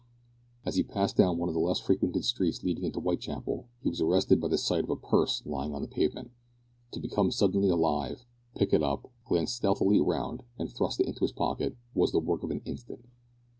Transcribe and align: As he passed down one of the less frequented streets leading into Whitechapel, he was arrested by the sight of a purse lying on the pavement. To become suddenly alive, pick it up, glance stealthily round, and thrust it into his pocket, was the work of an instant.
As 0.65 0.73
he 0.77 0.81
passed 0.83 1.15
down 1.17 1.37
one 1.37 1.47
of 1.47 1.53
the 1.53 1.61
less 1.61 1.79
frequented 1.79 2.25
streets 2.25 2.63
leading 2.63 2.85
into 2.85 2.99
Whitechapel, 2.99 3.67
he 3.83 3.89
was 3.89 4.01
arrested 4.01 4.41
by 4.41 4.47
the 4.47 4.57
sight 4.57 4.83
of 4.83 4.89
a 4.89 4.95
purse 4.95 5.43
lying 5.45 5.75
on 5.75 5.83
the 5.83 5.87
pavement. 5.87 6.31
To 6.93 6.99
become 6.99 7.29
suddenly 7.29 7.69
alive, 7.69 8.25
pick 8.55 8.73
it 8.73 8.81
up, 8.81 9.11
glance 9.27 9.53
stealthily 9.53 9.99
round, 10.01 10.41
and 10.57 10.71
thrust 10.73 11.01
it 11.01 11.05
into 11.07 11.19
his 11.19 11.33
pocket, 11.33 11.77
was 11.93 12.13
the 12.13 12.19
work 12.19 12.41
of 12.41 12.49
an 12.49 12.63
instant. 12.65 13.01